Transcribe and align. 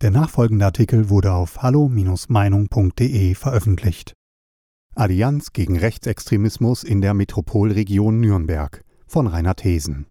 Der 0.00 0.12
nachfolgende 0.12 0.64
Artikel 0.64 1.10
wurde 1.10 1.32
auf 1.32 1.60
hallo-meinung.de 1.60 3.34
veröffentlicht. 3.34 4.12
Allianz 4.94 5.52
gegen 5.52 5.76
Rechtsextremismus 5.76 6.84
in 6.84 7.00
der 7.00 7.14
Metropolregion 7.14 8.20
Nürnberg 8.20 8.84
von 9.08 9.26
Rainer 9.26 9.56
Thesen. 9.56 10.06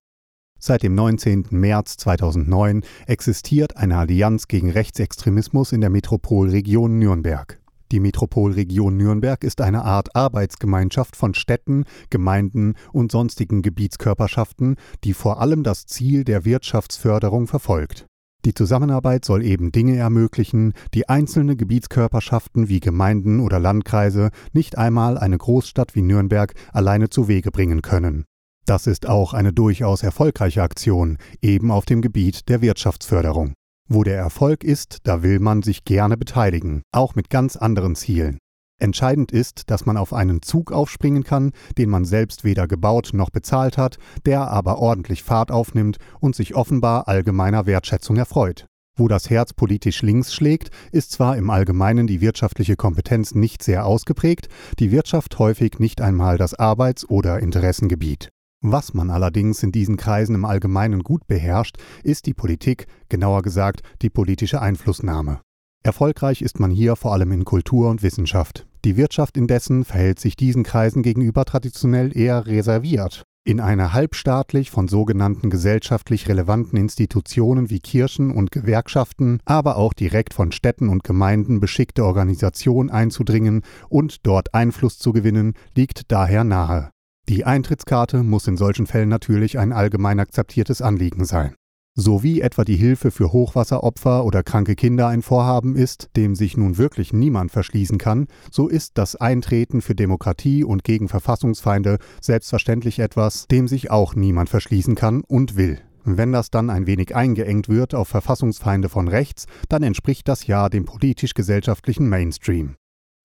Seit 0.60 0.84
dem 0.84 0.94
19. 0.94 1.46
März 1.52 1.96
2009 1.96 2.84
existiert 3.06 3.78
eine 3.78 3.96
Allianz 3.96 4.50
gegen 4.50 4.72
Rechtsextremismus 4.72 5.72
in 5.72 5.80
der 5.80 5.90
Metropolregion 5.90 7.00
Nürnberg. 7.00 7.62
Die 7.94 8.02
Metropolregion 8.02 8.98
Nürnberg 8.98 9.42
ist 9.46 9.62
eine 9.62 9.86
Art 9.86 10.14
Arbeitsgemeinschaft 10.18 11.16
von 11.16 11.34
Städten, 11.34 11.86
Gemeinden 12.10 12.76
und 12.92 13.14
sonstigen 13.14 13.62
Gebietskörperschaften, 13.62 14.76
die 15.06 15.14
vor 15.14 15.40
allem 15.40 15.64
das 15.64 15.86
Ziel 15.86 16.26
der 16.26 16.44
Wirtschaftsförderung 16.44 17.48
verfolgt. 17.48 18.06
Die 18.46 18.54
Zusammenarbeit 18.54 19.26
soll 19.26 19.44
eben 19.44 19.72
Dinge 19.72 19.98
ermöglichen, 19.98 20.74
die 20.94 21.10
einzelne 21.10 21.56
Gebietskörperschaften 21.56 22.70
wie 22.70 22.80
Gemeinden 22.80 23.40
oder 23.40 23.60
Landkreise 23.60 24.30
nicht 24.54 24.78
einmal 24.78 25.18
eine 25.18 25.38
Großstadt 25.38 25.96
wie 25.96 26.02
Nürnberg 26.02 26.54
alleine 26.72 27.10
zu 27.10 27.28
Wege 27.28 27.52
bringen 27.52 27.82
können. 27.82 28.26
Das 28.66 28.86
ist 28.86 29.08
auch 29.08 29.34
eine 29.34 29.54
durchaus 29.54 30.04
erfolgreiche 30.04 30.62
Aktion, 30.62 31.18
eben 31.42 31.72
auf 31.72 31.86
dem 31.86 32.02
Gebiet 32.02 32.50
der 32.50 32.62
Wirtschaftsförderung. 32.62 33.54
Wo 33.90 34.04
der 34.04 34.18
Erfolg 34.18 34.66
ist, 34.66 35.00
da 35.04 35.24
will 35.24 35.40
man 35.40 35.62
sich 35.62 35.86
gerne 35.86 36.18
beteiligen, 36.18 36.82
auch 36.92 37.16
mit 37.16 37.30
ganz 37.30 37.56
anderen 37.56 37.96
Zielen. 37.96 38.40
Entscheidend 38.80 39.32
ist, 39.32 39.72
dass 39.72 39.88
man 39.88 39.98
auf 39.98 40.14
einen 40.14 40.44
Zug 40.44 40.72
aufspringen 40.72 41.24
kann, 41.24 41.52
den 41.78 41.90
man 41.90 42.06
selbst 42.06 42.44
weder 42.44 42.68
gebaut 42.68 43.10
noch 43.14 43.32
bezahlt 43.32 43.78
hat, 43.78 43.98
der 44.26 44.52
aber 44.52 44.78
ordentlich 44.78 45.24
Fahrt 45.24 45.52
aufnimmt 45.52 45.98
und 46.20 46.36
sich 46.36 46.56
offenbar 46.56 47.08
allgemeiner 47.08 47.66
Wertschätzung 47.66 48.18
erfreut. 48.18 48.68
Wo 48.96 49.08
das 49.08 49.30
Herz 49.30 49.54
politisch 49.54 50.02
links 50.02 50.34
schlägt, 50.34 50.72
ist 50.92 51.12
zwar 51.12 51.38
im 51.38 51.50
Allgemeinen 51.50 52.08
die 52.08 52.22
wirtschaftliche 52.22 52.76
Kompetenz 52.76 53.34
nicht 53.34 53.64
sehr 53.64 53.86
ausgeprägt, 53.86 54.48
die 54.80 54.92
Wirtschaft 54.92 55.38
häufig 55.40 55.80
nicht 55.80 56.02
einmal 56.02 56.38
das 56.38 56.54
Arbeits- 56.54 57.08
oder 57.10 57.40
Interessengebiet. 57.40 58.30
Was 58.62 58.96
man 58.96 59.12
allerdings 59.12 59.62
in 59.62 59.72
diesen 59.72 59.98
Kreisen 59.98 60.34
im 60.34 60.46
Allgemeinen 60.46 61.04
gut 61.04 61.28
beherrscht, 61.28 61.78
ist 62.04 62.26
die 62.26 62.34
Politik, 62.34 62.88
genauer 63.08 63.44
gesagt 63.44 63.82
die 64.02 64.10
politische 64.10 64.62
Einflussnahme. 64.62 65.42
Erfolgreich 65.84 66.42
ist 66.42 66.60
man 66.60 66.72
hier 66.72 66.96
vor 66.96 67.14
allem 67.14 67.32
in 67.32 67.46
Kultur 67.46 67.90
und 67.90 68.04
Wissenschaft. 68.04 68.67
Die 68.86 68.98
Wirtschaft 68.98 69.38
indessen 69.38 69.84
verhält 69.84 70.20
sich 70.20 70.36
diesen 70.36 70.64
Kreisen 70.64 71.04
gegenüber 71.04 71.46
traditionell 71.46 72.16
eher 72.16 72.46
reserviert. 72.46 73.24
In 73.48 73.62
eine 73.62 73.94
halbstaatlich 73.94 74.72
von 74.72 74.90
sogenannten 74.90 75.50
gesellschaftlich 75.50 76.28
relevanten 76.28 76.78
Institutionen 76.78 77.70
wie 77.70 77.80
Kirchen 77.80 78.32
und 78.32 78.52
Gewerkschaften, 78.52 79.40
aber 79.46 79.78
auch 79.78 79.94
direkt 79.94 80.34
von 80.34 80.52
Städten 80.52 80.90
und 80.90 81.06
Gemeinden 81.06 81.62
beschickte 81.62 82.04
Organisation 82.04 82.90
einzudringen 82.90 83.62
und 83.88 84.28
dort 84.28 84.54
Einfluss 84.54 85.00
zu 85.00 85.14
gewinnen, 85.14 85.54
liegt 85.76 86.12
daher 86.12 86.44
nahe. 86.44 86.90
Die 87.30 87.46
Eintrittskarte 87.46 88.22
muss 88.22 88.48
in 88.48 88.58
solchen 88.58 88.86
Fällen 88.86 89.08
natürlich 89.10 89.58
ein 89.58 89.72
allgemein 89.72 90.20
akzeptiertes 90.20 90.82
Anliegen 90.82 91.24
sein. 91.24 91.56
So 92.00 92.22
wie 92.22 92.42
etwa 92.42 92.64
die 92.64 92.76
Hilfe 92.76 93.10
für 93.10 93.34
Hochwasseropfer 93.34 94.24
oder 94.24 94.44
kranke 94.44 94.76
Kinder 94.76 95.08
ein 95.08 95.24
Vorhaben 95.24 95.76
ist, 95.76 96.12
dem 96.16 96.36
sich 96.36 96.56
nun 96.56 96.78
wirklich 96.78 97.12
niemand 97.12 97.52
verschließen 97.52 97.98
kann, 97.98 98.28
so 98.52 98.68
ist 98.68 99.00
das 99.00 99.16
Eintreten 99.16 99.82
für 99.82 99.96
Demokratie 99.96 100.64
und 100.64 100.84
gegen 100.84 101.08
Verfassungsfeinde 101.08 101.98
selbstverständlich 102.22 103.00
etwas, 103.00 103.48
dem 103.48 103.68
sich 103.68 103.90
auch 103.90 104.14
niemand 104.14 104.48
verschließen 104.48 104.94
kann 104.94 105.24
und 105.28 105.56
will. 105.56 105.80
Wenn 106.04 106.32
das 106.32 106.52
dann 106.52 106.70
ein 106.70 106.86
wenig 106.86 107.16
eingeengt 107.16 107.68
wird 107.68 107.96
auf 107.96 108.10
Verfassungsfeinde 108.10 108.90
von 108.90 109.08
rechts, 109.08 109.48
dann 109.68 109.82
entspricht 109.82 110.28
das 110.28 110.46
ja 110.46 110.70
dem 110.70 110.86
politisch-gesellschaftlichen 110.86 112.08
Mainstream. 112.08 112.76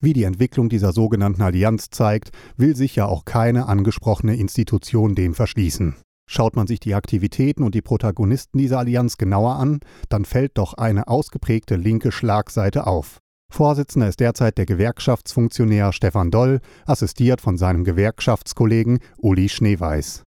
Wie 0.00 0.15
die 0.15 0.25
Entwicklung 0.25 0.70
dieser 0.70 0.95
sogenannten 0.95 1.43
Allianz 1.43 1.91
zeigt, 1.91 2.31
will 2.56 2.75
sich 2.75 2.97
ja 2.97 3.05
auch 3.05 3.27
keine 3.27 3.69
angesprochene 3.69 4.34
Institution 4.34 5.15
dem 5.15 5.34
verschließen. 5.34 5.94
Schaut 6.34 6.56
man 6.56 6.66
sich 6.66 6.81
die 6.81 6.94
Aktivitäten 6.94 7.62
und 7.62 7.75
die 7.75 7.82
Protagonisten 7.82 8.56
dieser 8.56 8.78
Allianz 8.78 9.19
genauer 9.19 9.56
an, 9.56 9.81
dann 10.09 10.25
fällt 10.25 10.56
doch 10.56 10.72
eine 10.72 11.09
ausgeprägte 11.09 11.76
linke 11.76 12.10
Schlagseite 12.10 12.87
auf. 12.87 13.19
Vorsitzender 13.53 14.09
ist 14.09 14.19
derzeit 14.19 14.56
der 14.56 14.65
Gewerkschaftsfunktionär 14.65 15.92
Stefan 15.92 16.31
Doll, 16.31 16.60
assistiert 16.87 17.42
von 17.42 17.59
seinem 17.59 17.84
Gewerkschaftskollegen 17.84 19.00
Uli 19.19 19.50
Schneeweiß. 19.50 20.22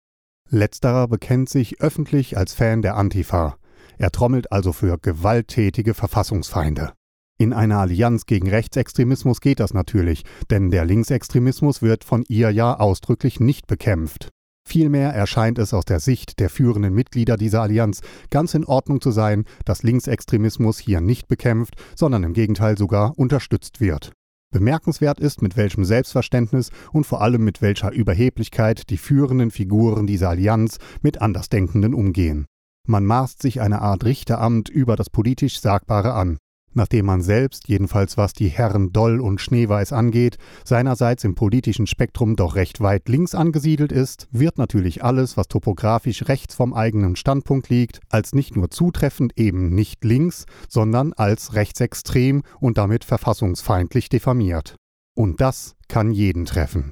Letzterer 0.51 1.07
bekennt 1.07 1.49
sich 1.49 1.81
öffentlich 1.81 2.38
als 2.38 2.53
Fan 2.53 2.83
der 2.83 2.97
Antifa. 2.97 3.55
Er 3.97 4.11
trommelt 4.11 4.51
also 4.51 4.73
für 4.73 4.99
gewalttätige 4.99 5.95
Verfassungsfeinde. 5.95 6.94
In 7.39 7.51
einer 7.51 7.79
Allianz 7.79 8.27
gegen 8.27 8.47
Rechtsextremismus 8.47 9.41
geht 9.41 9.59
das 9.59 9.73
natürlich, 9.73 10.23
denn 10.51 10.69
der 10.69 10.85
Linksextremismus 10.85 11.81
wird 11.81 12.03
von 12.03 12.23
ihr 12.27 12.51
ja 12.51 12.79
ausdrücklich 12.79 13.39
nicht 13.39 13.65
bekämpft. 13.65 14.29
Vielmehr 14.67 15.13
erscheint 15.13 15.59
es 15.59 15.73
aus 15.73 15.85
der 15.85 15.99
Sicht 15.99 16.39
der 16.39 16.49
führenden 16.49 16.93
Mitglieder 16.93 17.37
dieser 17.37 17.61
Allianz 17.61 18.01
ganz 18.29 18.53
in 18.55 18.65
Ordnung 18.65 18.99
zu 18.99 19.11
sein, 19.11 19.45
dass 19.63 19.83
Linksextremismus 19.83 20.79
hier 20.79 21.01
nicht 21.01 21.27
bekämpft, 21.27 21.75
sondern 21.95 22.23
im 22.23 22.33
Gegenteil 22.33 22.77
sogar 22.77 23.17
unterstützt 23.17 23.79
wird. 23.79 24.11
Bemerkenswert 24.51 25.19
ist, 25.19 25.41
mit 25.41 25.57
welchem 25.57 25.85
Selbstverständnis 25.85 26.71
und 26.91 27.05
vor 27.05 27.21
allem 27.21 27.43
mit 27.43 27.61
welcher 27.61 27.91
Überheblichkeit 27.91 28.89
die 28.89 28.97
führenden 28.97 29.51
Figuren 29.51 30.07
dieser 30.07 30.29
Allianz 30.29 30.77
mit 31.01 31.21
Andersdenkenden 31.21 31.93
umgehen. 31.93 32.45
Man 32.87 33.05
maßt 33.05 33.41
sich 33.41 33.61
eine 33.61 33.81
Art 33.81 34.05
Richteramt 34.05 34.69
über 34.69 34.95
das 34.95 35.09
politisch 35.09 35.59
Sagbare 35.59 36.13
an 36.13 36.37
nachdem 36.75 37.06
man 37.06 37.22
selbst, 37.22 37.68
jedenfalls 37.68 38.18
was 38.18 38.34
die 38.34 38.47
Herren 38.47 38.91
Doll 38.94 39.19
und 39.19 39.41
Schneeweiß 39.41 39.94
angeht, 39.94 40.38
seinerseits 40.63 41.24
im 41.24 41.36
politischen 41.36 41.88
Spektrum 41.88 42.36
doch 42.36 42.56
recht 42.56 42.81
weit 42.81 43.09
links 43.09 43.34
angesiedelt 43.36 43.91
ist, 43.91 44.28
wird 44.31 44.58
natürlich 44.58 45.03
alles, 45.03 45.38
was 45.38 45.47
topografisch 45.47 46.28
rechts 46.28 46.56
vom 46.56 46.74
eigenen 46.74 47.16
Standpunkt 47.16 47.69
liegt, 47.69 48.00
als 48.09 48.34
nicht 48.34 48.56
nur 48.56 48.69
zutreffend 48.69 49.34
eben 49.38 49.69
nicht 49.69 50.03
links, 50.03 50.46
sondern 50.69 51.13
als 51.13 51.53
rechtsextrem 51.53 52.44
und 52.59 52.78
damit 52.78 53.03
verfassungsfeindlich 53.03 54.09
diffamiert. 54.09 54.75
Und 55.16 55.42
das 55.42 55.75
kann 55.88 56.12
jeden 56.12 56.46
treffen. 56.46 56.92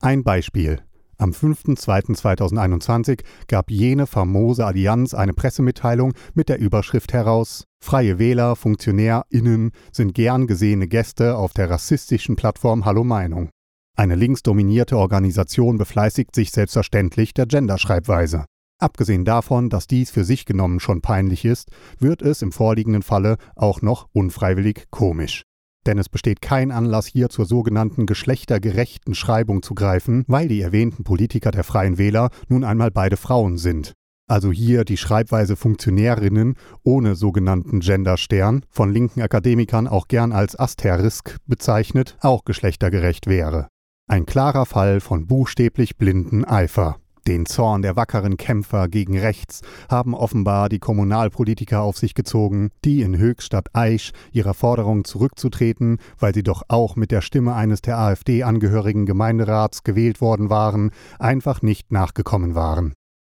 Ein 0.00 0.22
Beispiel. 0.22 0.85
Am 1.18 1.30
5.2.2021 1.30 3.22
gab 3.48 3.70
jene 3.70 4.06
famose 4.06 4.66
Allianz 4.66 5.14
eine 5.14 5.32
Pressemitteilung 5.32 6.12
mit 6.34 6.50
der 6.50 6.58
Überschrift 6.58 7.14
heraus 7.14 7.64
Freie 7.82 8.18
Wähler, 8.18 8.54
FunktionärInnen 8.56 9.70
sind 9.92 10.14
gern 10.14 10.46
gesehene 10.46 10.88
Gäste 10.88 11.36
auf 11.36 11.52
der 11.54 11.70
rassistischen 11.70 12.36
Plattform 12.36 12.84
Hallo 12.84 13.04
Meinung. 13.04 13.48
Eine 13.96 14.14
linksdominierte 14.14 14.98
Organisation 14.98 15.78
befleißigt 15.78 16.34
sich 16.34 16.50
selbstverständlich 16.50 17.32
der 17.32 17.46
Genderschreibweise. 17.46 18.44
Abgesehen 18.78 19.24
davon, 19.24 19.70
dass 19.70 19.86
dies 19.86 20.10
für 20.10 20.24
sich 20.24 20.44
genommen 20.44 20.80
schon 20.80 21.00
peinlich 21.00 21.46
ist, 21.46 21.70
wird 21.98 22.20
es 22.20 22.42
im 22.42 22.52
vorliegenden 22.52 23.02
Falle 23.02 23.38
auch 23.54 23.80
noch 23.80 24.08
unfreiwillig 24.12 24.84
komisch 24.90 25.44
denn 25.86 25.98
es 25.98 26.08
besteht 26.08 26.42
kein 26.42 26.70
Anlass 26.70 27.06
hier 27.06 27.28
zur 27.28 27.46
sogenannten 27.46 28.06
geschlechtergerechten 28.06 29.14
Schreibung 29.14 29.62
zu 29.62 29.74
greifen, 29.74 30.24
weil 30.26 30.48
die 30.48 30.60
erwähnten 30.60 31.04
Politiker 31.04 31.50
der 31.50 31.64
Freien 31.64 31.98
Wähler 31.98 32.30
nun 32.48 32.64
einmal 32.64 32.90
beide 32.90 33.16
Frauen 33.16 33.58
sind. 33.58 33.92
Also 34.28 34.50
hier 34.50 34.84
die 34.84 34.96
Schreibweise 34.96 35.54
Funktionärinnen 35.54 36.56
ohne 36.82 37.14
sogenannten 37.14 37.78
Genderstern, 37.78 38.64
von 38.70 38.92
linken 38.92 39.22
Akademikern 39.22 39.86
auch 39.86 40.08
gern 40.08 40.32
als 40.32 40.58
Asterisk 40.58 41.36
bezeichnet, 41.46 42.16
auch 42.20 42.44
geschlechtergerecht 42.44 43.28
wäre. 43.28 43.68
Ein 44.08 44.26
klarer 44.26 44.66
Fall 44.66 45.00
von 45.00 45.26
buchstäblich 45.26 45.96
blinden 45.96 46.44
Eifer. 46.44 46.96
Den 47.26 47.44
Zorn 47.44 47.82
der 47.82 47.96
wackeren 47.96 48.36
Kämpfer 48.36 48.86
gegen 48.86 49.18
rechts 49.18 49.62
haben 49.90 50.14
offenbar 50.14 50.68
die 50.68 50.78
Kommunalpolitiker 50.78 51.82
auf 51.82 51.98
sich 51.98 52.14
gezogen, 52.14 52.70
die 52.84 53.02
in 53.02 53.18
Höchstadt 53.18 53.66
Aisch 53.72 54.12
ihrer 54.30 54.54
Forderung 54.54 55.04
zurückzutreten, 55.04 55.98
weil 56.20 56.32
sie 56.32 56.44
doch 56.44 56.62
auch 56.68 56.94
mit 56.94 57.10
der 57.10 57.22
Stimme 57.22 57.54
eines 57.54 57.82
der 57.82 57.98
AfD 57.98 58.44
angehörigen 58.44 59.06
Gemeinderats 59.06 59.82
gewählt 59.82 60.20
worden 60.20 60.50
waren, 60.50 60.92
einfach 61.18 61.62
nicht 61.62 61.90
nachgekommen 61.90 62.54
waren. 62.54 62.92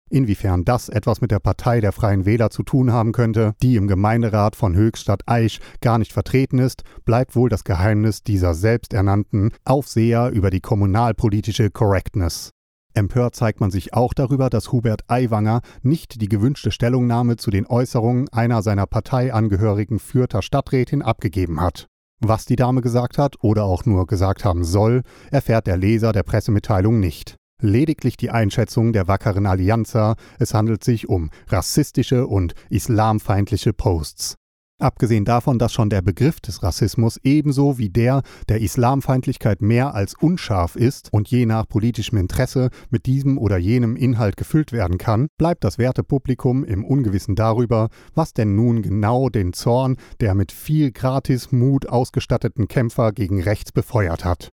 Inwiefern 0.08 0.64
das 0.64 0.88
etwas 0.88 1.20
mit 1.20 1.30
der 1.30 1.40
Partei 1.40 1.80
der 1.80 1.92
Freien 1.92 2.24
Wähler 2.24 2.48
zu 2.48 2.62
tun 2.62 2.92
haben 2.92 3.12
könnte, 3.12 3.52
die 3.62 3.76
im 3.76 3.88
Gemeinderat 3.88 4.56
von 4.56 4.74
Höchstadt 4.74 5.22
Aisch 5.26 5.58
gar 5.82 5.98
nicht 5.98 6.14
vertreten 6.14 6.58
ist, 6.58 6.82
bleibt 7.04 7.36
wohl 7.36 7.50
das 7.50 7.64
Geheimnis 7.64 8.22
dieser 8.22 8.54
selbsternannten 8.54 9.52
Aufseher 9.64 10.30
über 10.30 10.48
die 10.48 10.60
kommunalpolitische 10.60 11.70
Correctness. 11.70 12.52
Empört 12.94 13.34
zeigt 13.34 13.60
man 13.60 13.70
sich 13.70 13.94
auch 13.94 14.12
darüber, 14.12 14.50
dass 14.50 14.72
Hubert 14.72 15.02
Aiwanger 15.08 15.62
nicht 15.82 16.20
die 16.20 16.28
gewünschte 16.28 16.70
Stellungnahme 16.70 17.36
zu 17.36 17.50
den 17.50 17.66
Äußerungen 17.66 18.28
einer 18.28 18.62
seiner 18.62 18.86
Parteiangehörigen 18.86 19.98
Fürther 19.98 20.42
Stadträtin 20.42 21.02
abgegeben 21.02 21.60
hat. 21.60 21.86
Was 22.20 22.44
die 22.44 22.56
Dame 22.56 22.82
gesagt 22.82 23.18
hat 23.18 23.36
oder 23.40 23.64
auch 23.64 23.84
nur 23.84 24.06
gesagt 24.06 24.44
haben 24.44 24.64
soll, 24.64 25.02
erfährt 25.30 25.66
der 25.66 25.76
Leser 25.76 26.12
der 26.12 26.22
Pressemitteilung 26.22 27.00
nicht. 27.00 27.36
Lediglich 27.60 28.16
die 28.16 28.30
Einschätzung 28.30 28.92
der 28.92 29.08
wackeren 29.08 29.46
Allianzer, 29.46 30.16
es 30.38 30.52
handelt 30.52 30.84
sich 30.84 31.08
um 31.08 31.30
rassistische 31.48 32.26
und 32.26 32.54
islamfeindliche 32.70 33.72
Posts. 33.72 34.36
Abgesehen 34.82 35.24
davon, 35.24 35.60
dass 35.60 35.72
schon 35.72 35.90
der 35.90 36.02
Begriff 36.02 36.40
des 36.40 36.64
Rassismus 36.64 37.16
ebenso 37.22 37.78
wie 37.78 37.88
der 37.88 38.22
der 38.48 38.60
Islamfeindlichkeit 38.60 39.62
mehr 39.62 39.94
als 39.94 40.14
unscharf 40.14 40.74
ist 40.74 41.12
und 41.12 41.28
je 41.28 41.46
nach 41.46 41.68
politischem 41.68 42.18
Interesse 42.18 42.68
mit 42.90 43.06
diesem 43.06 43.38
oder 43.38 43.58
jenem 43.58 43.94
Inhalt 43.94 44.36
gefüllt 44.36 44.72
werden 44.72 44.98
kann, 44.98 45.28
bleibt 45.38 45.62
das 45.62 45.78
Wertepublikum 45.78 46.64
im 46.64 46.84
Ungewissen 46.84 47.36
darüber, 47.36 47.90
was 48.16 48.32
denn 48.32 48.56
nun 48.56 48.82
genau 48.82 49.28
den 49.28 49.52
Zorn 49.52 49.98
der 50.20 50.34
mit 50.34 50.50
viel 50.50 50.90
Gratismut 50.90 51.88
ausgestatteten 51.88 52.66
Kämpfer 52.66 53.12
gegen 53.12 53.40
rechts 53.40 53.70
befeuert 53.70 54.24
hat. 54.24 54.48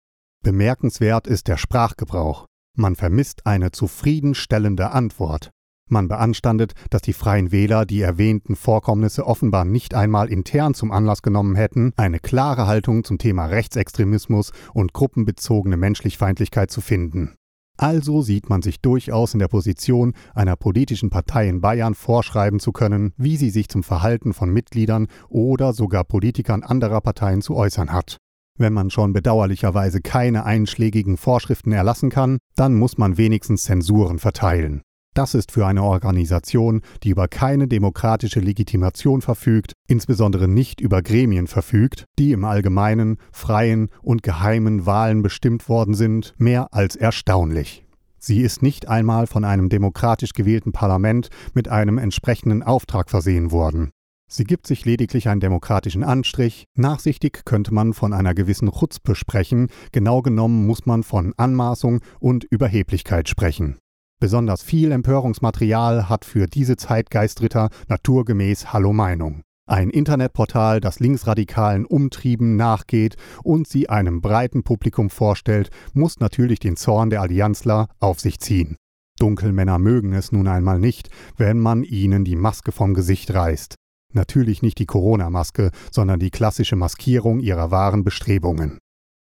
Bemerkenswert 0.44 1.26
ist 1.26 1.48
der 1.48 1.56
Sprachgebrauch. 1.56 2.44
Man 2.76 2.96
vermisst 2.96 3.46
eine 3.46 3.70
zufriedenstellende 3.70 4.90
Antwort. 4.90 5.52
Man 5.88 6.08
beanstandet, 6.08 6.72
dass 6.90 7.02
die 7.02 7.12
Freien 7.12 7.50
Wähler 7.50 7.86
die 7.86 8.00
erwähnten 8.00 8.56
Vorkommnisse 8.56 9.26
offenbar 9.26 9.64
nicht 9.64 9.94
einmal 9.94 10.28
intern 10.28 10.74
zum 10.74 10.92
Anlass 10.92 11.22
genommen 11.22 11.56
hätten, 11.56 11.92
eine 11.96 12.18
klare 12.18 12.66
Haltung 12.66 13.04
zum 13.04 13.18
Thema 13.18 13.46
Rechtsextremismus 13.46 14.52
und 14.74 14.92
gruppenbezogene 14.92 15.76
Menschlichfeindlichkeit 15.76 16.70
zu 16.70 16.80
finden. 16.80 17.34
Also 17.78 18.22
sieht 18.22 18.50
man 18.50 18.60
sich 18.60 18.80
durchaus 18.80 19.34
in 19.34 19.38
der 19.38 19.46
Position, 19.46 20.14
einer 20.34 20.56
politischen 20.56 21.10
Partei 21.10 21.48
in 21.48 21.60
Bayern 21.60 21.94
vorschreiben 21.94 22.58
zu 22.58 22.72
können, 22.72 23.12
wie 23.16 23.36
sie 23.36 23.50
sich 23.50 23.68
zum 23.68 23.84
Verhalten 23.84 24.34
von 24.34 24.50
Mitgliedern 24.50 25.06
oder 25.28 25.72
sogar 25.72 26.02
Politikern 26.02 26.64
anderer 26.64 27.00
Parteien 27.00 27.40
zu 27.40 27.54
äußern 27.54 27.92
hat. 27.92 28.18
Wenn 28.58 28.72
man 28.72 28.90
schon 28.90 29.12
bedauerlicherweise 29.12 30.00
keine 30.00 30.44
einschlägigen 30.44 31.16
Vorschriften 31.16 31.70
erlassen 31.70 32.10
kann, 32.10 32.38
dann 32.56 32.74
muss 32.74 32.98
man 32.98 33.16
wenigstens 33.16 33.62
Zensuren 33.62 34.18
verteilen. 34.18 34.82
Das 35.18 35.34
ist 35.34 35.50
für 35.50 35.66
eine 35.66 35.82
Organisation, 35.82 36.80
die 37.02 37.08
über 37.08 37.26
keine 37.26 37.66
demokratische 37.66 38.38
Legitimation 38.38 39.20
verfügt, 39.20 39.72
insbesondere 39.88 40.46
nicht 40.46 40.80
über 40.80 41.02
Gremien 41.02 41.48
verfügt, 41.48 42.04
die 42.20 42.30
im 42.30 42.44
allgemeinen, 42.44 43.16
freien 43.32 43.90
und 44.00 44.22
geheimen 44.22 44.86
Wahlen 44.86 45.22
bestimmt 45.22 45.68
worden 45.68 45.94
sind, 45.94 46.34
mehr 46.38 46.72
als 46.72 46.94
erstaunlich. 46.94 47.84
Sie 48.20 48.42
ist 48.42 48.62
nicht 48.62 48.86
einmal 48.86 49.26
von 49.26 49.44
einem 49.44 49.68
demokratisch 49.68 50.34
gewählten 50.34 50.70
Parlament 50.70 51.30
mit 51.52 51.66
einem 51.66 51.98
entsprechenden 51.98 52.62
Auftrag 52.62 53.10
versehen 53.10 53.50
worden. 53.50 53.90
Sie 54.30 54.44
gibt 54.44 54.68
sich 54.68 54.84
lediglich 54.84 55.28
einen 55.28 55.40
demokratischen 55.40 56.04
Anstrich. 56.04 56.66
Nachsichtig 56.76 57.44
könnte 57.44 57.74
man 57.74 57.92
von 57.92 58.12
einer 58.12 58.34
gewissen 58.34 58.70
Chutzpe 58.70 59.16
sprechen, 59.16 59.66
genau 59.90 60.22
genommen 60.22 60.64
muss 60.64 60.86
man 60.86 61.02
von 61.02 61.34
Anmaßung 61.36 62.02
und 62.20 62.44
Überheblichkeit 62.44 63.28
sprechen. 63.28 63.78
Besonders 64.20 64.62
viel 64.64 64.90
Empörungsmaterial 64.90 66.08
hat 66.08 66.24
für 66.24 66.46
diese 66.48 66.76
Zeitgeistritter 66.76 67.70
naturgemäß 67.86 68.72
Hallo 68.72 68.92
Meinung. 68.92 69.42
Ein 69.68 69.90
Internetportal, 69.90 70.80
das 70.80 70.98
linksradikalen 70.98 71.86
Umtrieben 71.86 72.56
nachgeht 72.56 73.16
und 73.44 73.68
sie 73.68 73.88
einem 73.88 74.20
breiten 74.20 74.64
Publikum 74.64 75.08
vorstellt, 75.08 75.70
muss 75.92 76.18
natürlich 76.18 76.58
den 76.58 76.76
Zorn 76.76 77.10
der 77.10 77.20
Allianzler 77.20 77.86
auf 78.00 78.18
sich 78.18 78.40
ziehen. 78.40 78.76
Dunkelmänner 79.20 79.78
mögen 79.78 80.12
es 80.14 80.32
nun 80.32 80.48
einmal 80.48 80.80
nicht, 80.80 81.10
wenn 81.36 81.60
man 81.60 81.84
ihnen 81.84 82.24
die 82.24 82.36
Maske 82.36 82.72
vom 82.72 82.94
Gesicht 82.94 83.32
reißt. 83.32 83.76
Natürlich 84.14 84.62
nicht 84.62 84.78
die 84.78 84.86
Corona-Maske, 84.86 85.70
sondern 85.92 86.18
die 86.18 86.30
klassische 86.30 86.76
Maskierung 86.76 87.38
ihrer 87.38 87.70
wahren 87.70 88.02
Bestrebungen. 88.02 88.78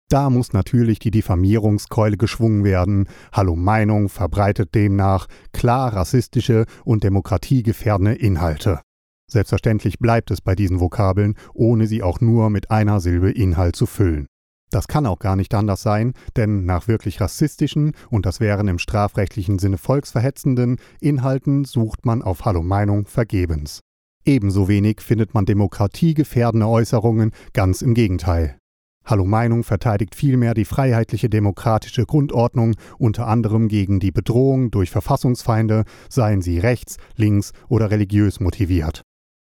Da 0.09 0.29
muss 0.29 0.53
natürlich 0.53 0.99
die 0.99 1.09
Diffamierungskeule 1.09 2.17
geschwungen 2.17 2.63
werden. 2.63 3.07
Hallo 3.31 3.55
Meinung 3.55 4.07
verbreitet 4.07 4.75
demnach 4.75 5.25
klar 5.51 5.93
rassistische 5.93 6.65
und 6.83 7.03
demokratiegefährdende 7.03 8.13
Inhalte. 8.13 8.81
Selbstverständlich 9.27 9.97
bleibt 9.97 10.29
es 10.29 10.41
bei 10.41 10.53
diesen 10.53 10.79
Vokabeln, 10.79 11.33
ohne 11.55 11.87
sie 11.87 12.03
auch 12.03 12.21
nur 12.21 12.51
mit 12.51 12.69
einer 12.69 12.99
Silbe 12.99 13.31
Inhalt 13.31 13.75
zu 13.75 13.87
füllen. 13.87 14.27
Das 14.69 14.87
kann 14.87 15.07
auch 15.07 15.19
gar 15.19 15.35
nicht 15.35 15.53
anders 15.55 15.81
sein, 15.81 16.13
denn 16.35 16.65
nach 16.65 16.87
wirklich 16.87 17.21
rassistischen 17.21 17.93
und 18.09 18.27
das 18.27 18.39
wären 18.39 18.67
im 18.67 18.77
strafrechtlichen 18.77 19.57
Sinne 19.57 19.77
volksverhetzenden 19.77 20.77
Inhalten 20.99 21.65
sucht 21.65 22.05
man 22.05 22.21
auf 22.21 22.45
Hallo 22.45 22.61
Meinung 22.61 23.07
vergebens. 23.07 23.79
Ebenso 24.23 24.67
wenig 24.67 25.01
findet 25.01 25.33
man 25.33 25.45
demokratiegefährdende 25.45 26.67
Äußerungen, 26.67 27.31
ganz 27.53 27.81
im 27.81 27.93
Gegenteil. 27.93 28.57
Hallo 29.07 29.25
Meinung 29.25 29.63
verteidigt 29.63 30.15
vielmehr 30.15 30.55
die 30.55 30.65
freiheitliche 30.65 31.29
demokratische 31.29 32.07
Grundordnung, 32.07 32.73
unter 32.97 33.27
anderem 33.27 33.67
gegen 33.67 33.99
die 33.99 34.11
Bedrohung 34.11 34.71
durch 34.71 34.89
Verfassungsfeinde, 34.89 35.83
seien 36.09 36.41
sie 36.41 36.57
rechts, 36.57 36.97
links 37.15 37.51
oder 37.67 37.91
religiös 37.91 38.39
motiviert. 38.39 39.03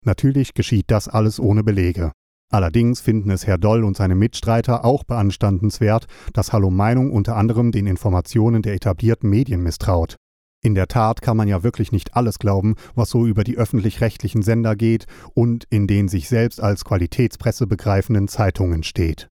Natürlich 0.05 0.55
geschieht 0.55 0.91
das 0.91 1.07
alles 1.07 1.39
ohne 1.39 1.63
Belege. 1.63 2.11
Allerdings 2.51 2.99
finden 2.99 3.31
es 3.31 3.47
Herr 3.47 3.57
Doll 3.57 3.85
und 3.85 3.95
seine 3.95 4.15
Mitstreiter 4.15 4.83
auch 4.83 5.05
beanstandenswert, 5.05 6.05
dass 6.33 6.51
Hallo 6.51 6.69
Meinung 6.69 7.11
unter 7.11 7.37
anderem 7.37 7.71
den 7.71 7.87
Informationen 7.87 8.61
der 8.61 8.73
etablierten 8.73 9.29
Medien 9.29 9.63
misstraut. 9.63 10.17
In 10.61 10.75
der 10.75 10.87
Tat 10.87 11.21
kann 11.21 11.37
man 11.37 11.47
ja 11.47 11.63
wirklich 11.63 11.93
nicht 11.93 12.15
alles 12.15 12.39
glauben, 12.39 12.75
was 12.93 13.09
so 13.09 13.25
über 13.25 13.45
die 13.45 13.57
öffentlich-rechtlichen 13.57 14.41
Sender 14.41 14.75
geht 14.75 15.05
und 15.33 15.65
in 15.69 15.87
den 15.87 16.09
sich 16.09 16.27
selbst 16.27 16.61
als 16.61 16.83
Qualitätspresse 16.83 17.67
begreifenden 17.67 18.27
Zeitungen 18.27 18.83
steht. 18.83 19.29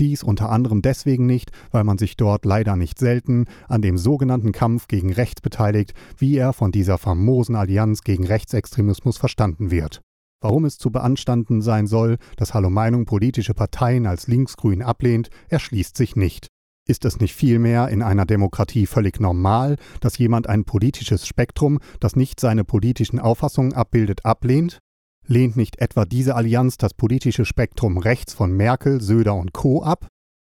Dies 0.00 0.24
unter 0.24 0.50
anderem 0.50 0.82
deswegen 0.82 1.26
nicht, 1.26 1.52
weil 1.70 1.84
man 1.84 1.98
sich 1.98 2.16
dort 2.16 2.44
leider 2.44 2.74
nicht 2.74 2.98
selten 2.98 3.46
an 3.68 3.80
dem 3.80 3.96
sogenannten 3.96 4.50
Kampf 4.50 4.88
gegen 4.88 5.12
Rechts 5.12 5.40
beteiligt, 5.40 5.94
wie 6.18 6.36
er 6.36 6.52
von 6.52 6.72
dieser 6.72 6.98
famosen 6.98 7.54
Allianz 7.54 8.02
gegen 8.02 8.26
Rechtsextremismus 8.26 9.18
verstanden 9.18 9.70
wird. 9.70 10.00
Warum 10.40 10.64
es 10.64 10.78
zu 10.78 10.90
beanstanden 10.90 11.62
sein 11.62 11.86
soll, 11.86 12.18
dass 12.36 12.54
Hallo 12.54 12.70
Meinung 12.70 13.06
politische 13.06 13.54
Parteien 13.54 14.06
als 14.06 14.26
linksgrün 14.26 14.82
ablehnt, 14.82 15.30
erschließt 15.48 15.96
sich 15.96 16.16
nicht. 16.16 16.48
Ist 16.86 17.06
es 17.06 17.18
nicht 17.18 17.34
vielmehr 17.34 17.88
in 17.88 18.02
einer 18.02 18.26
Demokratie 18.26 18.84
völlig 18.84 19.20
normal, 19.20 19.76
dass 20.00 20.18
jemand 20.18 20.48
ein 20.48 20.64
politisches 20.64 21.26
Spektrum, 21.26 21.78
das 21.98 22.14
nicht 22.14 22.40
seine 22.40 22.64
politischen 22.64 23.18
Auffassungen 23.18 23.72
abbildet, 23.72 24.26
ablehnt? 24.26 24.80
Lehnt 25.26 25.56
nicht 25.56 25.80
etwa 25.80 26.04
diese 26.04 26.34
Allianz 26.34 26.76
das 26.76 26.92
politische 26.92 27.46
Spektrum 27.46 27.96
rechts 27.96 28.34
von 28.34 28.52
Merkel, 28.52 29.00
Söder 29.00 29.34
und 29.34 29.54
Co. 29.54 29.82
ab? 29.82 30.06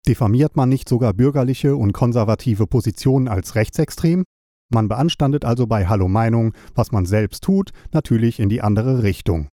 Diffamiert 0.06 0.56
man 0.56 0.68
nicht 0.68 0.88
sogar 0.88 1.14
bürgerliche 1.14 1.74
und 1.74 1.92
konservative 1.92 2.66
Positionen 2.66 3.28
als 3.28 3.54
rechtsextrem? 3.54 4.24
Man 4.70 4.88
beanstandet 4.88 5.46
also 5.46 5.66
bei 5.66 5.86
Hallo 5.86 6.08
Meinung, 6.08 6.52
was 6.74 6.92
man 6.92 7.06
selbst 7.06 7.42
tut, 7.42 7.70
natürlich 7.92 8.40
in 8.40 8.50
die 8.50 8.60
andere 8.60 9.02
Richtung. 9.02 9.48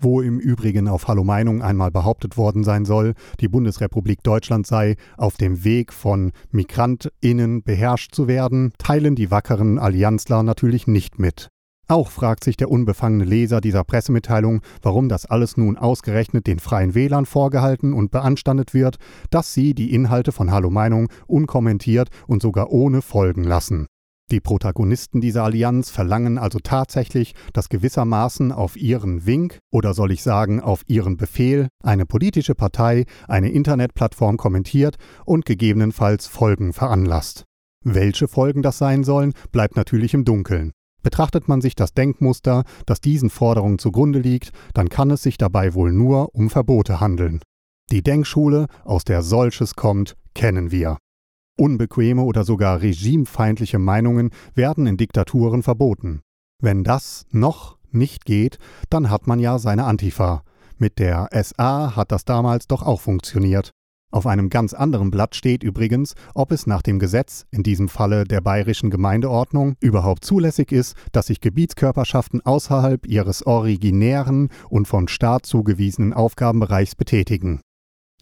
Wo 0.00 0.20
im 0.20 0.38
Übrigen 0.38 0.86
auf 0.86 1.08
Hallo 1.08 1.24
Meinung 1.24 1.62
einmal 1.62 1.90
behauptet 1.90 2.36
worden 2.36 2.62
sein 2.62 2.84
soll, 2.84 3.14
die 3.40 3.48
Bundesrepublik 3.48 4.22
Deutschland 4.22 4.66
sei 4.66 4.96
auf 5.16 5.36
dem 5.36 5.64
Weg 5.64 5.92
von 5.92 6.30
MigrantInnen 6.52 7.64
beherrscht 7.64 8.14
zu 8.14 8.28
werden, 8.28 8.72
teilen 8.78 9.16
die 9.16 9.32
wackeren 9.32 9.80
Allianzler 9.80 10.44
natürlich 10.44 10.86
nicht 10.86 11.18
mit. 11.18 11.48
Auch 11.92 12.10
fragt 12.10 12.42
sich 12.42 12.56
der 12.56 12.70
unbefangene 12.70 13.24
Leser 13.24 13.60
dieser 13.60 13.84
Pressemitteilung, 13.84 14.62
warum 14.80 15.10
das 15.10 15.26
alles 15.26 15.58
nun 15.58 15.76
ausgerechnet 15.76 16.46
den 16.46 16.58
Freien 16.58 16.94
Wählern 16.94 17.26
vorgehalten 17.26 17.92
und 17.92 18.10
beanstandet 18.10 18.72
wird, 18.72 18.96
dass 19.28 19.52
sie 19.52 19.74
die 19.74 19.92
Inhalte 19.92 20.32
von 20.32 20.52
Hallo 20.52 20.70
Meinung 20.70 21.08
unkommentiert 21.26 22.08
und 22.26 22.40
sogar 22.40 22.70
ohne 22.70 23.02
folgen 23.02 23.44
lassen. 23.44 23.88
Die 24.30 24.40
Protagonisten 24.40 25.20
dieser 25.20 25.44
Allianz 25.44 25.90
verlangen 25.90 26.38
also 26.38 26.60
tatsächlich, 26.62 27.34
dass 27.52 27.68
gewissermaßen 27.68 28.52
auf 28.52 28.78
ihren 28.78 29.26
Wink 29.26 29.58
oder 29.70 29.92
soll 29.92 30.12
ich 30.12 30.22
sagen 30.22 30.62
auf 30.62 30.84
ihren 30.86 31.18
Befehl 31.18 31.68
eine 31.84 32.06
politische 32.06 32.54
Partei 32.54 33.04
eine 33.28 33.50
Internetplattform 33.50 34.38
kommentiert 34.38 34.96
und 35.26 35.44
gegebenenfalls 35.44 36.26
Folgen 36.26 36.72
veranlasst. 36.72 37.44
Welche 37.84 38.28
Folgen 38.28 38.62
das 38.62 38.78
sein 38.78 39.04
sollen, 39.04 39.34
bleibt 39.50 39.76
natürlich 39.76 40.14
im 40.14 40.24
Dunkeln. 40.24 40.72
Betrachtet 41.02 41.48
man 41.48 41.60
sich 41.60 41.74
das 41.74 41.94
Denkmuster, 41.94 42.64
das 42.86 43.00
diesen 43.00 43.30
Forderungen 43.30 43.78
zugrunde 43.78 44.20
liegt, 44.20 44.52
dann 44.74 44.88
kann 44.88 45.10
es 45.10 45.22
sich 45.22 45.36
dabei 45.36 45.74
wohl 45.74 45.92
nur 45.92 46.34
um 46.34 46.50
Verbote 46.50 47.00
handeln. 47.00 47.40
Die 47.90 48.02
Denkschule, 48.02 48.66
aus 48.84 49.04
der 49.04 49.22
solches 49.22 49.74
kommt, 49.74 50.16
kennen 50.34 50.70
wir. 50.70 50.98
Unbequeme 51.58 52.22
oder 52.22 52.44
sogar 52.44 52.80
regimefeindliche 52.80 53.78
Meinungen 53.78 54.30
werden 54.54 54.86
in 54.86 54.96
Diktaturen 54.96 55.62
verboten. 55.62 56.22
Wenn 56.60 56.84
das 56.84 57.26
noch 57.30 57.76
nicht 57.90 58.24
geht, 58.24 58.58
dann 58.88 59.10
hat 59.10 59.26
man 59.26 59.38
ja 59.38 59.58
seine 59.58 59.84
Antifa. 59.84 60.42
Mit 60.78 60.98
der 60.98 61.28
SA 61.32 61.94
hat 61.94 62.12
das 62.12 62.24
damals 62.24 62.66
doch 62.66 62.82
auch 62.82 63.00
funktioniert. 63.00 63.72
Auf 64.12 64.26
einem 64.26 64.50
ganz 64.50 64.74
anderen 64.74 65.10
Blatt 65.10 65.34
steht 65.34 65.62
übrigens, 65.62 66.14
ob 66.34 66.52
es 66.52 66.66
nach 66.66 66.82
dem 66.82 66.98
Gesetz, 66.98 67.46
in 67.50 67.62
diesem 67.62 67.88
Falle 67.88 68.24
der 68.24 68.42
bayerischen 68.42 68.90
Gemeindeordnung, 68.90 69.74
überhaupt 69.80 70.26
zulässig 70.26 70.70
ist, 70.70 70.96
dass 71.12 71.28
sich 71.28 71.40
Gebietskörperschaften 71.40 72.44
außerhalb 72.44 73.06
ihres 73.06 73.46
originären 73.46 74.50
und 74.68 74.86
vom 74.86 75.08
Staat 75.08 75.46
zugewiesenen 75.46 76.12
Aufgabenbereichs 76.12 76.94
betätigen. 76.94 77.62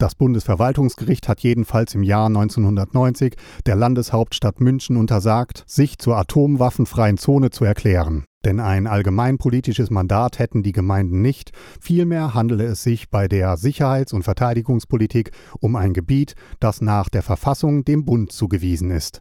Das 0.01 0.15
Bundesverwaltungsgericht 0.15 1.27
hat 1.27 1.41
jedenfalls 1.41 1.93
im 1.93 2.01
Jahr 2.01 2.25
1990 2.25 3.35
der 3.67 3.75
Landeshauptstadt 3.75 4.59
München 4.59 4.97
untersagt, 4.97 5.63
sich 5.67 5.99
zur 5.99 6.17
atomwaffenfreien 6.17 7.19
Zone 7.19 7.51
zu 7.51 7.65
erklären. 7.65 8.25
Denn 8.43 8.59
ein 8.59 8.87
allgemeinpolitisches 8.87 9.91
Mandat 9.91 10.39
hätten 10.39 10.63
die 10.63 10.71
Gemeinden 10.71 11.21
nicht, 11.21 11.51
vielmehr 11.79 12.33
handele 12.33 12.63
es 12.63 12.81
sich 12.81 13.11
bei 13.11 13.27
der 13.27 13.57
Sicherheits- 13.57 14.11
und 14.11 14.23
Verteidigungspolitik 14.23 15.33
um 15.59 15.75
ein 15.75 15.93
Gebiet, 15.93 16.33
das 16.59 16.81
nach 16.81 17.07
der 17.07 17.21
Verfassung 17.21 17.85
dem 17.85 18.03
Bund 18.03 18.31
zugewiesen 18.31 18.89
ist. 18.89 19.19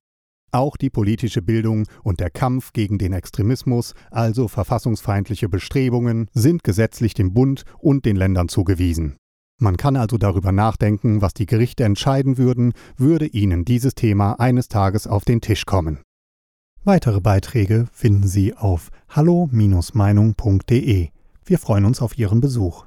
Auch 0.50 0.78
die 0.78 0.88
politische 0.88 1.42
Bildung 1.42 1.84
und 2.02 2.20
der 2.20 2.30
Kampf 2.30 2.72
gegen 2.72 2.96
den 2.96 3.12
Extremismus, 3.12 3.92
also 4.10 4.49
verfassungsfeindliche 4.49 5.50
Bestrebungen, 5.50 6.30
sind 6.32 6.64
gesetzlich 6.64 7.12
dem 7.12 7.34
Bund 7.34 7.64
und 7.80 8.06
den 8.06 8.16
Ländern 8.16 8.49
zugewiesen. 8.49 9.19
Man 9.62 9.76
kann 9.76 9.95
also 9.97 10.17
darüber 10.17 10.52
nachdenken, 10.52 11.21
was 11.21 11.35
die 11.35 11.45
Gerichte 11.45 11.85
entscheiden 11.85 12.38
würden, 12.38 12.73
würde 12.97 13.26
ihnen 13.26 13.67
dieses 13.67 13.95
Thema 13.95 14.40
eines 14.40 14.69
Tages 14.69 15.07
auf 15.07 15.26
den 15.26 15.43
Tisch 15.43 15.67
kommen. 15.67 16.00
Weitere 16.83 17.21
Beiträge 17.21 17.87
finden 17.93 18.26
Sie 18.26 18.55
auf 18.57 18.90
hallo-meinung.de. 19.11 21.09
Wir 21.45 21.59
freuen 21.59 21.85
uns 21.85 22.00
auf 22.00 22.17
Ihren 22.17 22.40
Besuch. 22.40 22.87